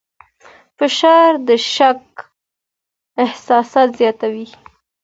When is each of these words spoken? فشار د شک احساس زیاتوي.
فشار 0.77 1.31
د 1.47 1.49
شک 1.73 2.03
احساس 3.23 3.71
زیاتوي. 3.97 4.47